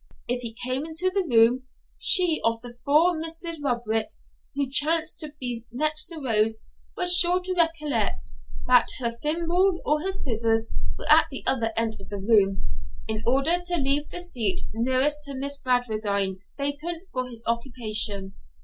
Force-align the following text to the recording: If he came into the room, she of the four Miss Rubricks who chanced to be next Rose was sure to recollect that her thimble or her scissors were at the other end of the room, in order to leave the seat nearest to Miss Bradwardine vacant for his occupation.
If 0.27 0.41
he 0.41 0.55
came 0.65 0.83
into 0.83 1.11
the 1.13 1.23
room, 1.29 1.67
she 1.99 2.41
of 2.43 2.59
the 2.63 2.75
four 2.83 3.15
Miss 3.19 3.45
Rubricks 3.61 4.27
who 4.55 4.67
chanced 4.67 5.19
to 5.19 5.33
be 5.39 5.63
next 5.71 6.11
Rose 6.19 6.57
was 6.97 7.15
sure 7.15 7.39
to 7.41 7.53
recollect 7.55 8.31
that 8.65 8.87
her 8.97 9.11
thimble 9.21 9.79
or 9.85 10.01
her 10.01 10.11
scissors 10.11 10.71
were 10.97 11.07
at 11.07 11.27
the 11.29 11.43
other 11.45 11.71
end 11.77 11.97
of 12.01 12.09
the 12.09 12.17
room, 12.17 12.63
in 13.07 13.21
order 13.27 13.61
to 13.63 13.77
leave 13.77 14.09
the 14.09 14.21
seat 14.21 14.61
nearest 14.73 15.21
to 15.25 15.35
Miss 15.35 15.57
Bradwardine 15.59 16.39
vacant 16.57 17.03
for 17.13 17.27
his 17.29 17.43
occupation. 17.45 18.33